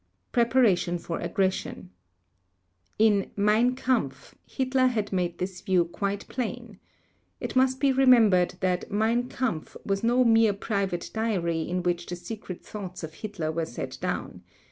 [0.31, 1.91] Preparation for Aggression
[2.97, 6.79] In Mein Kampf Hitler had made this view quite plain.
[7.39, 12.15] It must be remembered that Mein Kampf was no mere private diary in which the
[12.15, 14.41] secret thoughts of Hitler were set down.